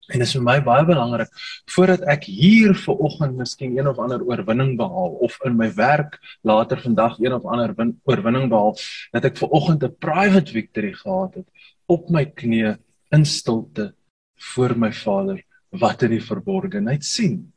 [0.08, 1.32] En dit is vir my baie belangrik
[1.74, 6.16] voordat ek hier ver oggend miskien een of ander oorwinning behaal of in my werk
[6.48, 7.74] later vandag een of ander
[8.08, 8.78] oorwinning behaal
[9.12, 11.48] dat ek ver oggend 'n private victory gehad het
[11.88, 12.78] op my knieë
[13.12, 13.94] in stilte
[14.38, 17.54] voor my Vader wat in die verborgenheid sien.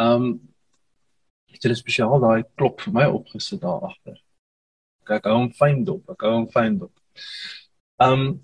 [0.00, 0.40] Um
[1.50, 4.20] het jy spesiaal daai klop vir my opgesit daar agter.
[5.04, 6.04] Kyk, hou hom fyn dop.
[6.08, 6.92] Ek hou hom fyn dop.
[8.00, 8.40] Um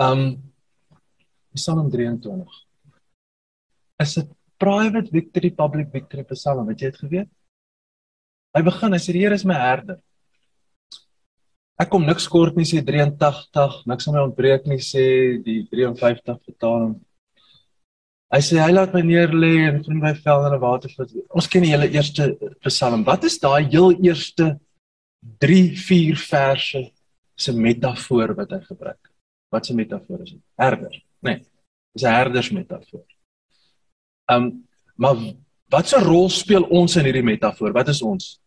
[0.00, 0.42] Um
[1.54, 2.46] Psalm 23.
[4.00, 7.30] Is 'n private victory public victory Psalm, het jy dit geweet?
[8.56, 9.98] Hy begin, hy sê die Here is my herder.
[11.80, 15.04] Ek kom niks kort nie sê 83, niks aan my ontbreek nie sê
[15.44, 16.96] die 53 vertaling.
[18.32, 21.12] Hy sê hy laat my neer lê en vind my vel in 'n watervat.
[21.28, 23.04] Ons ken die hele eerste Psalm.
[23.04, 24.58] Wat is daai heel eerste
[25.40, 26.90] 3, 4 verse
[27.36, 29.09] se metafoor wat hy gebruik?
[29.50, 30.34] Wat 'n metafoor is?
[30.54, 31.34] Herder, nê.
[31.34, 31.46] Nee,
[31.92, 33.06] dis 'n herdersmetafoor.
[34.30, 35.16] Ehm, um, maar
[35.68, 37.72] wat 'n rol speel ons in hierdie metafoor?
[37.72, 38.40] Wat is ons?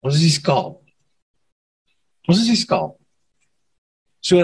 [0.00, 0.80] Ons is die skaap.
[2.28, 2.98] Ons is die skaap.
[4.20, 4.36] So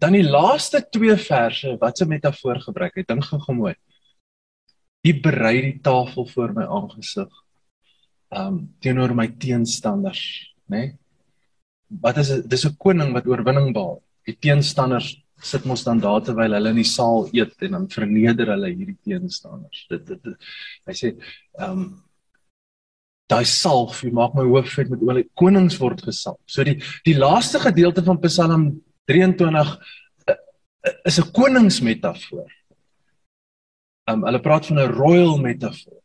[0.00, 3.74] dan die laaste twee verse, wat 'n metafoor gebruik het, dink gou mooi.
[5.04, 7.28] U berei die tafel voor my aangesig.
[8.28, 10.76] Ehm um, teenoor my teenstanders, nê?
[10.76, 10.98] Nee?
[11.90, 12.50] Wat is dit?
[12.50, 14.02] Dis 'n koning wat oorwinning behaal.
[14.26, 18.52] Die teenstanders sit mos dan daar terwyl hulle in die saal eet en dan verneder
[18.54, 19.86] hulle hierdie teenstanders.
[19.88, 20.36] Dit dit, dit
[20.86, 21.16] hy sê
[21.58, 22.02] ehm um,
[23.30, 25.28] daai salf, jy maak my hoof vet met olie.
[25.38, 26.40] Konings word gesalf.
[26.46, 32.50] So die die laaste gedeelte van Psalm 23 uh, uh, is 'n koningsmetafoor.
[34.08, 36.00] Ehm um, hulle praat van 'n royal metafoor.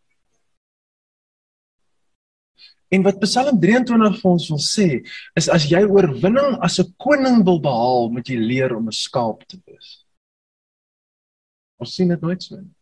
[2.93, 4.87] En wat Psalm 23 vir ons wil sê,
[5.35, 9.47] is as jy oorwinning as 'n koning wil behaal, moet jy leer om 'n skaap
[9.47, 10.05] te wees.
[11.79, 12.73] Ons sien dit nooit so nie.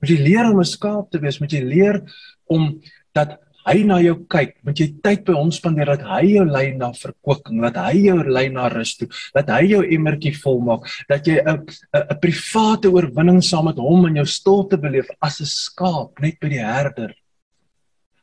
[0.00, 2.02] Moet jy leer om 'n skaap te wees, moet jy leer
[2.46, 2.80] om
[3.12, 6.66] dat hy na jou kyk, moet jy tyd by hom spandeer dat hy jou lei
[6.76, 11.26] na verkwikking, dat hy jou lei na rus toe, dat hy jou emmertjie volmaak, dat
[11.26, 11.64] jy 'n
[11.94, 16.48] 'n private oorwinning saam met hom in jou stilte beleef as 'n skaap net by
[16.48, 17.14] die herder.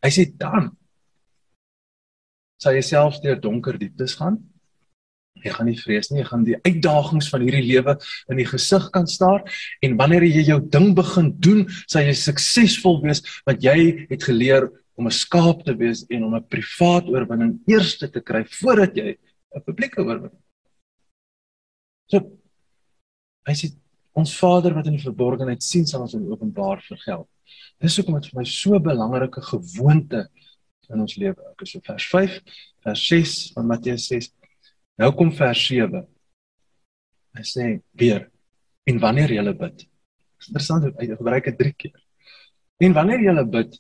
[0.02, 0.72] Hy sê dan
[2.62, 4.38] sal jy self deur donker dieptes gaan.
[5.42, 7.96] Jy gaan nie vrees nie, jy gaan die uitdagings van hierdie lewe
[8.30, 9.42] in die gesig kan staar
[9.82, 14.68] en wanneer jy jou ding begin doen, sal jy suksesvol wees want jy het geleer
[15.00, 19.18] om 'n skaap te wees en om 'n privaat oorwinning eers te kry voordat jy
[19.56, 20.42] 'n publieke oorwinning.
[22.12, 22.20] So
[23.48, 23.72] hy sê
[24.14, 27.28] ons Vader wat in die verborgenheid sien sal ons in openbaar vergeld.
[27.82, 30.28] Dis hoekom dit vir my so 'n belangrike gewoonte
[30.90, 31.40] in ons lewe.
[31.52, 32.42] Ek is so vers 5,
[32.84, 34.32] vers 6 van Matteus 6.
[35.00, 36.06] Nou kom vers 7.
[37.38, 38.30] Hy sê weer
[38.86, 39.88] en wanneer jy bid.
[40.48, 42.00] Interessant, hy gebruik dit 3 keer.
[42.82, 43.78] En wanneer jy bid,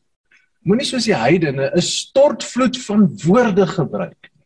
[0.63, 4.45] moenie soos die heidene 'n stortvloed van woorde gebruik nie.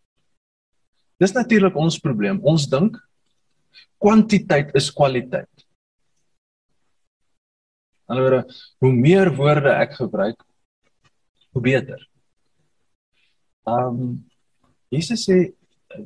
[1.20, 2.40] Dis natuurlik ons probleem.
[2.44, 2.98] Ons dink
[4.00, 5.55] kwantiteit is kwaliteit.
[8.06, 10.44] Anderswoorde, hoe meer woorde ek gebruik,
[11.56, 12.02] hoe beter.
[13.65, 14.10] Ehm um,
[14.94, 15.38] Jesus sê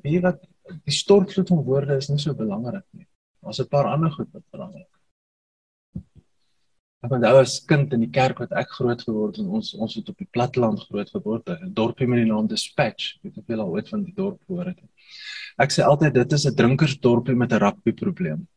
[0.03, 0.39] wie wat
[0.85, 3.07] die stortvloed van woorde is nie so belangrik nie.
[3.43, 6.03] Daar's 'n paar ander goed wat belangrik is.
[7.03, 10.09] Ek onthou as kind in die kerk wat ek groot geword het, ons ons het
[10.09, 13.15] op die platteland groot geword, 'n dorpie met die naam Dispatch.
[13.15, 14.91] Ek weet nie of julle al ooit van die dorp gehoor het nie.
[15.57, 18.47] Ek sê altyd dit is 'n drinkersdorpie met 'n rugby probleem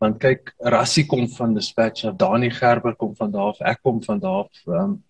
[0.00, 4.02] want kyk Rassie kom van Dispatch of Dani Gerber kom van daar af ek kom
[4.02, 5.02] van daar af um,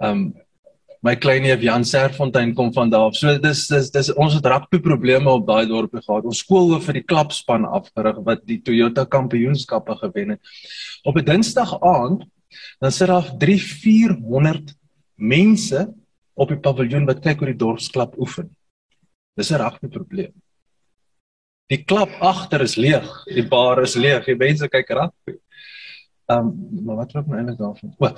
[0.00, 0.34] um
[1.02, 4.46] my klein neef Jan Serfontein kom van daar af so dis dis dis ons het
[4.46, 8.60] rugby probleme op daai dorpie gehad ons skool hoof vir die klapspan afgerig wat die
[8.62, 10.40] Toyota kampioenskappe gewen het
[11.04, 12.28] op 'n Dinsdag aand
[12.80, 14.74] dan sit daar 3 400
[15.16, 15.88] mense
[16.34, 18.50] op die paviljoen wat kyk hoe die dorpsklub oefen.
[19.36, 20.32] Dis 'n regte probleem.
[21.70, 25.38] Die klub agter is leeg, die bar is leeg, die mense kyk rugby.
[26.30, 27.94] Ehm um, maar wat ek nou eintlik daarvan?
[27.98, 28.12] O.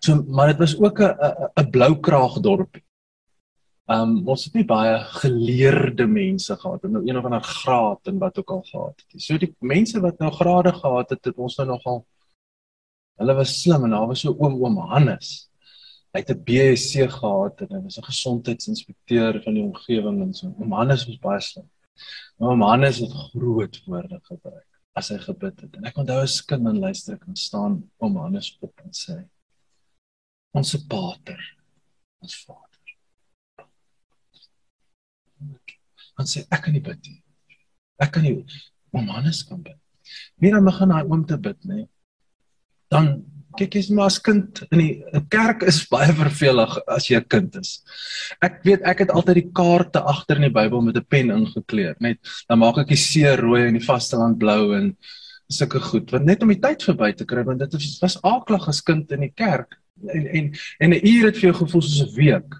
[0.00, 1.14] So maar dit was ook 'n
[1.60, 2.84] 'n blou kraag dorpie.
[3.90, 8.18] Um ons het nie baie geleerde mense gehad en nou een of ander graad en
[8.18, 9.22] wat ook al gehad het.
[9.22, 12.06] So die mense wat nou grade gehad het, het ons nou nogal
[13.20, 15.50] hulle was slim en daar was so oom oom Hannes.
[16.14, 20.54] Hy het 'n BSc gehad en hy was 'n gesondheidsinspekteur van die omgewing en so.
[20.60, 21.68] Oom Hannes was baie slim.
[22.38, 24.66] Nou, oom Hannes het groot woorde gebruik
[24.98, 25.76] as hy gebid het.
[25.78, 29.20] En ek onthou as kind en luister ek en staan oom Hannes op en sê:
[30.56, 31.40] Ons Pater,
[32.24, 32.70] ons Vader
[36.20, 37.20] dan sê ek kan nie bid nie.
[38.04, 38.36] Ek kan nie
[38.92, 39.78] maar mannes kan bid.
[40.42, 41.84] Wie dan begin daai oom te bid, nê?
[42.92, 43.22] Dan
[43.58, 47.56] kyk jy's maar as kind in die kerk is baie vervelig as jy 'n kind
[47.56, 47.82] is.
[48.40, 51.96] Ek weet ek het altyd die kaarte agter in die Bybel met 'n pen ingekleur,
[52.00, 54.96] net dan maak ek die see rooi en die vasteland blou en
[55.48, 58.82] sulke goed, want net om die tyd verby te kry want dit was aaklag as
[58.82, 62.14] kind in die kerk en en en 'n uur het vir jou gevoel soos 'n
[62.16, 62.54] week.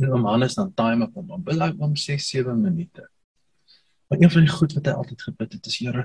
[0.00, 1.42] En om Hannes dan time op hom.
[1.42, 3.08] Bly hom 6 7 minute.
[4.10, 6.02] Maar een van die goed wat hy altyd gebid het is Here,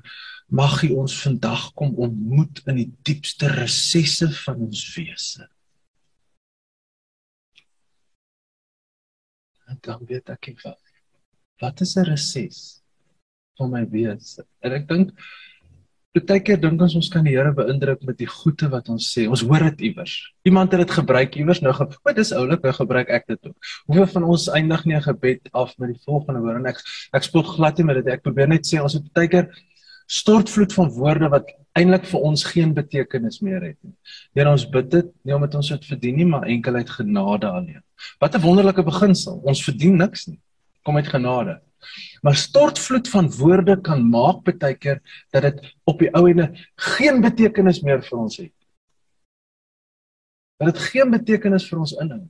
[0.53, 5.47] mag U ons vandag kom ontmoet in die diepste resesse van ons wese.
[9.65, 10.81] En dan weet ek wat
[11.63, 12.59] wat is 'n reses
[13.57, 14.45] van my wese?
[14.59, 15.09] En ek dink
[16.15, 19.25] Partykeer dink ons ons kan die Here beïndruk met die goeie wat ons sê.
[19.27, 20.13] Ons hoor dit iewers.
[20.47, 21.73] Iemand het dit gebruik iewers nou.
[21.75, 23.71] O, dis oulik, nou gebruik ek dit ook.
[23.89, 26.79] Hoeveel van ons eindig nie 'n gebed af met die volgende woord en ek
[27.13, 28.13] ek spot glad nie met dit.
[28.13, 29.51] Ek probeer net sê ons het partykeer
[30.07, 33.93] stortvloed van woorde wat eintlik vir ons geen betekenis meer het nie.
[34.35, 37.83] Here ons bid dit nie omdat ons dit verdien nie, maar enkel uit genade alleen.
[38.21, 39.41] Wat 'n wonderlike beginsel.
[39.43, 40.39] Ons verdien niks nie.
[40.83, 41.59] Kom uit genade.
[42.21, 47.21] Maar stortvloed van woorde kan maak baie keer dat dit op die ou ende geen
[47.21, 48.53] betekenis meer vir ons het.
[50.59, 52.23] Dat dit geen betekenis vir ons inhou.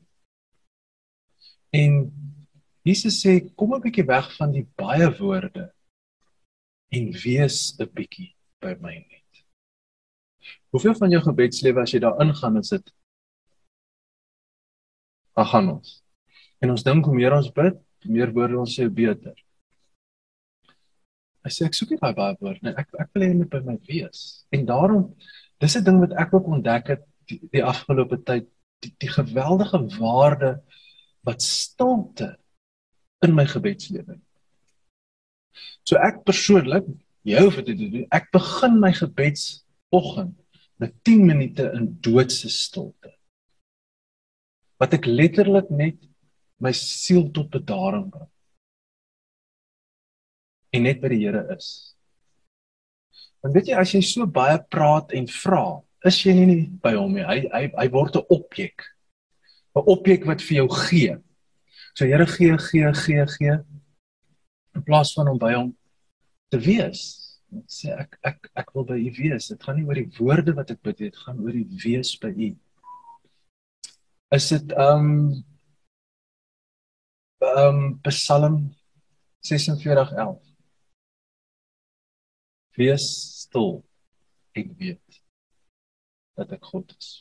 [1.76, 1.92] En
[2.86, 5.74] Jesus sê kom 'n bietjie weg van die baie woorde
[6.94, 9.46] en wees 'n bietjie by my net.
[10.70, 12.92] Hoeveel van jou gebedslewe as jy daar ingaan en sit?
[15.34, 16.04] Ag gaan ons.
[16.60, 19.45] En ons dink hoe meer ons bid, hoe meer woorde ons sê beter.
[21.46, 22.74] Hy sê ek soek nie daai baie woord nie.
[22.74, 24.22] Ek ek wil hê jy moet by my wees.
[24.56, 25.04] En daarom
[25.62, 28.48] dis 'n ding wat ek ook ontdek het die, die afgelope tyd
[28.82, 30.52] die, die geweldige waarde
[31.26, 32.36] wat stilte
[33.26, 34.20] in my gebedslewe.
[35.86, 36.86] So ek persoonlik,
[37.26, 40.36] jou vir dit doen, ek begin my gebedsoggend
[40.82, 43.14] met 10 minute in doodse stilte.
[44.82, 46.02] Wat ek letterlik net
[46.60, 48.30] my siel tot bedaring bring
[50.76, 51.96] en net by die Here is.
[53.44, 55.66] Want weet jy as jy so baie praat en vra,
[56.06, 57.26] is jy nie, nie by hom nie.
[57.26, 58.86] Hy hy hy word 'n objek.
[59.76, 61.18] 'n Objek wat vir jou gee.
[61.96, 63.58] So Here gee gee gee gee
[64.76, 65.76] in plaas van om by hom
[66.52, 67.02] te wees.
[67.72, 69.48] Sê ek ek ek wil by u wees.
[69.48, 72.16] Dit gaan nie oor die woorde wat ek bid nie, dit gaan oor die wees
[72.20, 72.50] by u.
[74.36, 75.44] Is dit um
[77.46, 78.76] um Psalm
[79.46, 80.55] 46:11
[82.76, 83.06] Wees
[83.46, 83.84] stil
[84.56, 85.22] en weet
[86.36, 87.12] dat ek God is.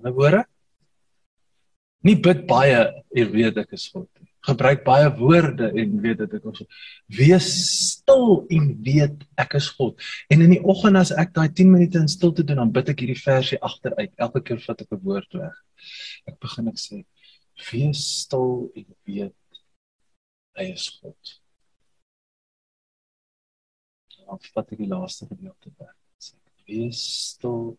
[0.00, 0.52] Nou hoor ek.
[2.06, 4.30] Nie bid baie en weet ek is God nie.
[4.46, 6.82] Gebruik baie woorde en weet dat ek God is.
[7.18, 7.48] Wees
[7.90, 9.96] stil en weet ek is God.
[10.32, 13.02] En in die oggend as ek daai 10 minute in stilte doen, dan bid ek
[13.02, 14.14] hierdie versie agteruit.
[14.22, 15.56] Elke keer vat ek 'n woord weg.
[16.30, 17.02] Ek begin ek sê:
[17.68, 19.60] Wees stil en weet
[20.56, 21.36] hy is God
[24.26, 25.94] dan vat ek die laaste gedeelte weg.
[26.18, 26.34] Sê
[26.66, 27.76] wees stil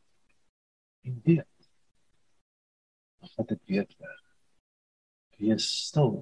[1.08, 1.68] en weet.
[3.20, 4.24] Dan vat ek weet weg.
[5.38, 6.22] Wees stil.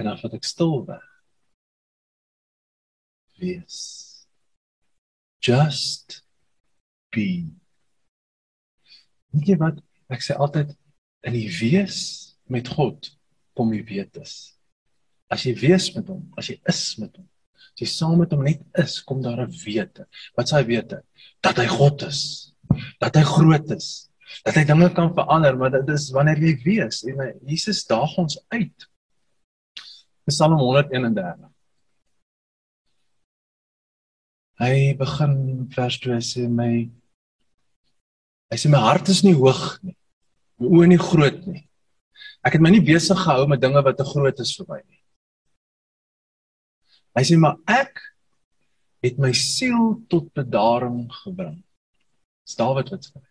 [0.00, 1.04] En dan vat ek stil weg.
[3.36, 3.78] Wees.
[5.44, 6.22] Just
[7.12, 7.28] be.
[9.36, 9.78] Weet jy wat?
[10.12, 10.72] Ek sê altyd
[11.26, 11.98] in die wees
[12.48, 13.12] met God
[13.56, 14.36] kom jy weet is.
[15.32, 17.26] As jy wees met hom, as jy is met hom,
[17.76, 20.06] jy saam met hom net is, kom daar 'n wete.
[20.36, 21.02] Wat s'hy wete?
[21.42, 22.52] Dat hy God is.
[23.00, 24.08] Dat hy groot is.
[24.44, 28.16] Dat hy dinge kan verander, maar dit is wanneer jy weet en eh, Jesus daag
[28.18, 28.88] ons uit.
[30.26, 31.50] Psalm 131.
[34.58, 35.34] Hy begin
[35.70, 36.90] vers 2 sê my
[38.50, 39.96] hy sê my hart is nie hoog nie.
[40.58, 41.68] My oë nie groot nie.
[42.46, 44.95] Ek het my nie besig gehou met dinge wat te groot is vir my nie.
[47.16, 48.02] Hy sê maar ek
[49.04, 51.62] het my siel tot bedaring gebring.
[52.44, 53.22] Dis Dawid wat sê.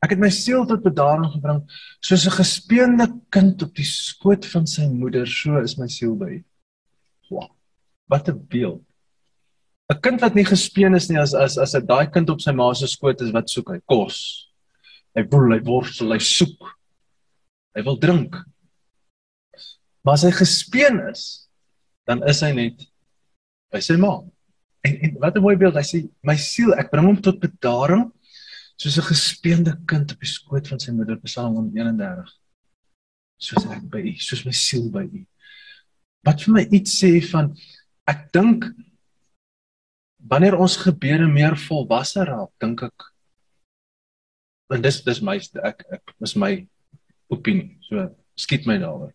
[0.00, 1.60] Ek het my siel tot bedaring gebring
[2.00, 6.30] soos 'n gespeende kind op die skoot van sy moeder, so is my siel by
[6.40, 6.44] U.
[7.30, 7.50] Wow.
[8.08, 8.84] Wat 'n beeld.
[9.90, 12.52] 'n Kind wat nie gespeen is nie as as as 'n daai kind op sy
[12.52, 13.80] ma se skoot is, wat soek hy?
[13.86, 14.48] Kos.
[15.14, 16.78] Hy woel, hy worstel, hy soek.
[17.74, 18.36] Hy wil drink.
[20.04, 21.49] Maar as hy gespeen is,
[22.10, 22.86] dan is hy net
[23.70, 24.16] by sy ma.
[24.82, 25.78] En, en wat 'n mooi beeld.
[25.78, 28.08] Hy sê my siel, ek bring hom tot bedaring
[28.80, 32.30] soos 'n gespeende kind op die skoot van sy moeder Psalm 131
[33.40, 35.20] soos ek by u soos my siel by u
[36.28, 37.52] wat vir my iets sê van
[38.12, 38.64] ek dink
[40.32, 43.06] wanneer ons gebede meer volwasse raak dink ek
[44.76, 45.36] en dis dis my
[45.70, 46.52] ek ek is my
[47.28, 48.08] opinie so
[48.44, 49.12] skiet my daaroor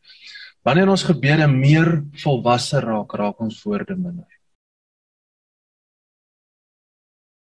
[0.65, 1.91] wanneer ons gebede meer
[2.23, 4.31] volwasse raak raak ons woorde minder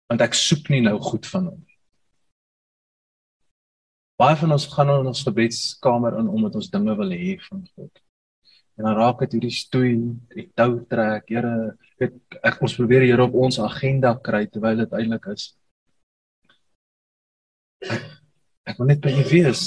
[0.10, 1.66] want ek soek nie nou goed van hom
[4.20, 8.02] Baie van ons gaan in ons gebedskamer in omdat ons dinge wil hê van God.
[8.76, 9.94] En dan raak dit hierdie stoei,
[10.34, 11.30] die tou trek.
[11.32, 11.54] Here,
[12.04, 15.46] ek, ek ons probeer hier op ons agenda kry terwyl dit eintlik is.
[17.88, 18.10] Ek,
[18.68, 19.64] ek wil net by U wees.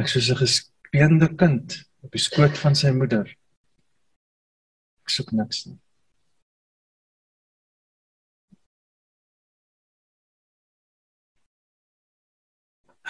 [0.00, 3.28] Ek soos 'n gespeende kind op die skoot van sy moeder.
[5.04, 5.78] Ek soek niks nie.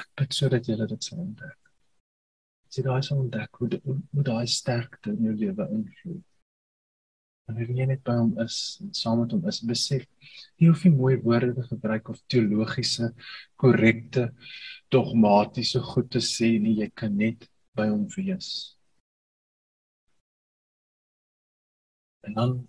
[0.01, 1.57] ek bid sodat jy dit sal ontdek.
[2.71, 6.27] Jy daai sal ontdek hoe hoe, hoe daai sterkte in jou lewe invloed.
[7.51, 10.07] Wanneer jy net by hom is en saam met hom is, besef
[10.61, 13.11] jy hoef nie mooi woorde te gebruik of teologiese
[13.61, 14.29] korrekte
[14.95, 18.77] dogmatiese goed te sê nie, jy kan net by hom wees.
[22.21, 22.69] En dan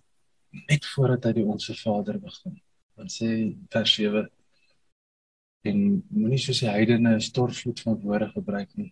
[0.68, 2.56] net voordat hy die onsse Vader begin,
[2.98, 3.28] dan sê
[3.72, 4.24] vers 7
[5.70, 5.78] en
[6.10, 8.90] moenie soos die heidene 'n stortvloed van woorde gebruik nie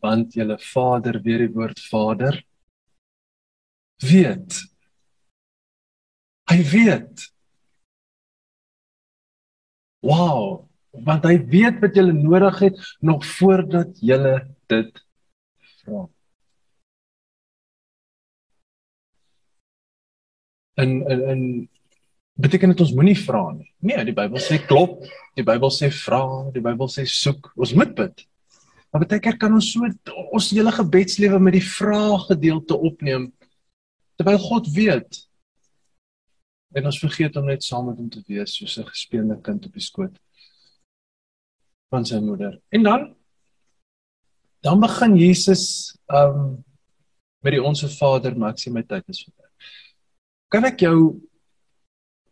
[0.00, 2.40] want julle Vader weer die woord Vader
[4.02, 4.58] weet.
[6.50, 7.28] Hy weet.
[10.02, 14.34] Wow want hy weet wat julle nodig het nog voordat julle
[14.68, 14.98] dit
[15.80, 16.04] vra
[20.80, 21.42] in in in
[22.42, 23.68] beteken dit ons moenie vra nie.
[23.84, 25.02] Nee, die Bybel sê klop,
[25.36, 26.22] die Bybel sê vra,
[26.54, 27.52] die Bybel sê soek.
[27.56, 28.24] Ons moet bid.
[28.92, 29.88] Maar baie keer kan ons so
[30.36, 33.30] ons hele gebedslewe met die vraag gedeelte opneem
[34.20, 35.22] terwyl God weet.
[36.76, 39.72] En ons vergeet om net saam met hom te wees soos 'n gespeelde kind op
[39.72, 40.16] die skoot
[41.90, 42.60] van sy moeder.
[42.70, 43.14] En dan
[44.62, 46.64] dan begin Jesus um
[47.42, 49.41] met die onsse Vader, maar ek sê my tyd is verby.
[50.52, 50.96] Kan ek jou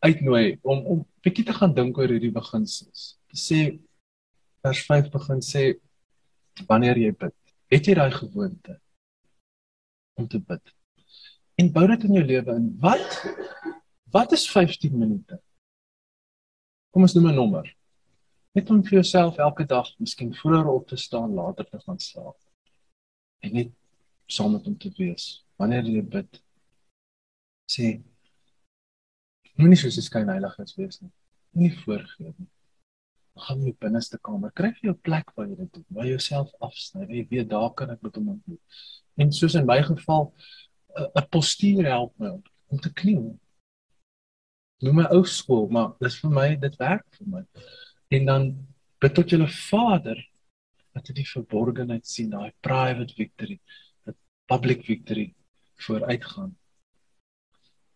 [0.04, 3.14] uitnooi om om bietjie te gaan dink oor hierdie beginsels.
[3.32, 3.60] Sê
[4.64, 5.62] vers 5 begin sê
[6.68, 7.34] wanneer jy bid,
[7.72, 8.76] het jy daai gewoonte
[10.20, 10.74] om te bid.
[11.60, 12.68] En bou dit in jou lewe in.
[12.82, 13.16] Wat
[14.12, 15.38] wat is 15 minute?
[16.92, 17.66] Kom ons noem 'n nommer.
[18.52, 22.36] Net om vir jouself elke dag, miskien vroeër op te staan, later te gaan slaap.
[23.40, 23.72] En net
[24.26, 25.44] saam met hom te wees.
[25.56, 26.42] Wanneer jy bid,
[27.70, 28.02] sê
[29.60, 31.10] Moenie soos 'n skynheiligheid wees nie.
[31.52, 32.48] Moenie voorgee nie.
[33.36, 36.14] Gaan in die binneste kamer, kry vir jou plek waar jy dit doen, waar jy
[36.16, 37.06] jouself afsny.
[37.08, 38.60] Jy weet daar kan ek met hom ontmoet.
[39.16, 40.32] En soos in my geval
[40.96, 43.38] 'n postuur help my om te kniel.
[44.82, 47.44] Noem my ou skool, maar dis vir my dit werk vir my.
[48.10, 48.66] En dan
[48.98, 50.16] bid tot julle Vader
[50.94, 53.60] dat hy die verborgenheid sien, daai private victory,
[54.04, 55.34] dat public victory
[55.76, 56.56] vooruitgaan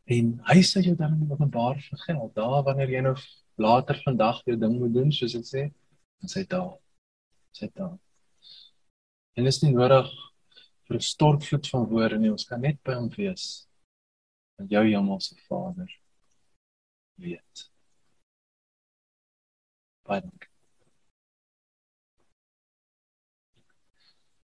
[0.04, 3.14] en hy sê jy dan in openbaar vir geld daar wanneer jy nou
[3.56, 5.62] later vandag jou ding moet doen soos ek sê
[6.20, 6.76] en sy daar.
[7.54, 7.96] Sy daar.
[9.38, 10.10] En is nie nodig
[10.88, 13.66] vir 'n stortvloed van woorde nie ons kan net by hom wees.
[14.58, 15.90] Want jou hemelse Vader
[17.18, 17.70] weet.
[20.04, 20.50] Baie dankie.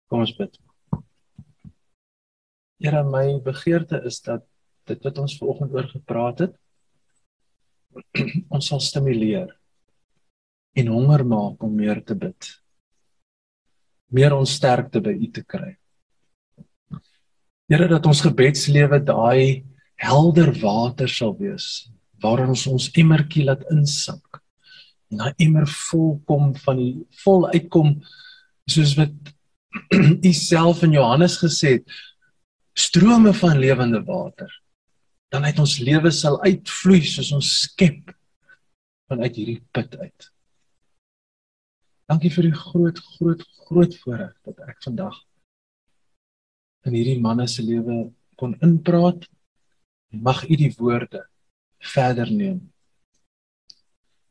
[0.09, 0.59] Kom ons bid.
[2.79, 4.45] Here my begeerte is dat
[4.91, 6.55] dit wat ons vanoggend oor gepraat het
[8.55, 9.51] ons sal stimuleer
[10.77, 12.51] en honger maak om meer te bid.
[14.13, 15.73] Meer ons sterkte by U te kry.
[17.67, 19.65] Here dat ons gebedslewe daai
[19.99, 21.89] helder water sal wees
[22.23, 24.41] waarin ons ons emmertjie laat insink.
[25.13, 27.97] En daai emmer vol kom van die vol uitkom
[28.69, 29.33] soos wat
[30.29, 31.99] u self in Johannes gesê het
[32.77, 34.53] strome van lewende water
[35.33, 38.13] dan uit ons lewe sal uitvloei soos ons skep
[39.11, 40.29] vanuit hierdie put uit.
[42.07, 45.17] Dankie vir die groot groot groot voorreg dat ek vandag
[46.87, 48.05] in hierdie manne se lewe
[48.39, 49.27] kon inpraat
[50.15, 51.25] mag u die woorde
[51.95, 52.61] verder neem.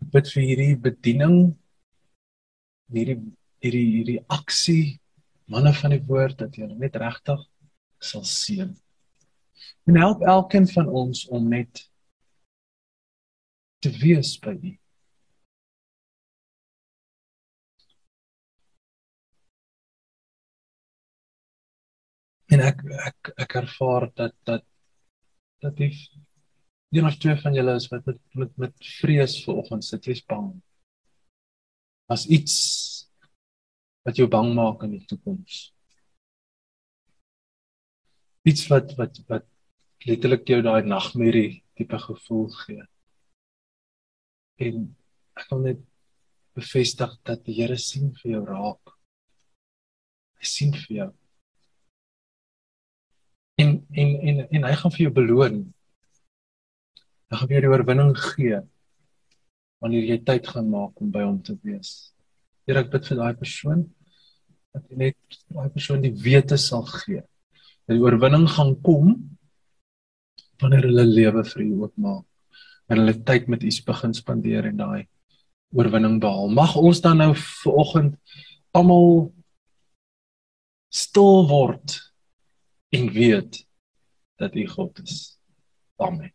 [0.04, 1.38] Ek bid vir hierdie bediening
[2.96, 3.20] hierdie
[3.66, 4.96] hierdie hierdie aksie
[5.52, 7.44] manne van die woord dat julle net regtig
[8.00, 8.72] sal seën.
[9.86, 11.84] En help elkeen van ons om net
[13.80, 14.74] te wees by U.
[22.54, 24.64] En ek ek ek ervaar dat dat
[25.66, 25.92] dat die
[26.96, 30.52] een of twee van julle is wat met met met vrees vanoggend sit, jy's bang.
[32.10, 32.56] As iets
[34.06, 35.75] wat jou bang maak in die toekoms.
[38.46, 39.46] Iets wat wat wat
[40.06, 42.84] letterlik jou daai nagmerrie tipe gevoel gee.
[44.62, 44.84] En
[45.36, 45.82] ek wil net
[46.56, 48.94] bevestig dat die Here sien vir jou raak.
[50.40, 51.10] Hy sien vir jou.
[53.64, 55.60] En en en en hy gaan vir jou beloon.
[57.32, 58.64] Hy gaan vir jou die oorwinning gee
[59.84, 62.12] wanneer jy tyd gaan maak om by hom te wees.
[62.66, 63.88] Here ek bid vir daai persoon
[64.74, 67.26] dat jy net daai persoon die wete sal gee.
[67.92, 69.12] Die oorwinning gaan kom
[70.62, 72.26] wanneer hulle lewe vir U oopmaak
[72.90, 75.06] en hulle tyd met U begin spandeer en daai
[75.76, 76.50] oorwinning behaal.
[76.54, 78.16] Mag ons dan nou vanoggend
[78.76, 79.32] almal
[80.94, 82.00] stil word
[82.96, 83.62] en weet
[84.40, 85.20] dat U God is.
[86.00, 86.35] Amen.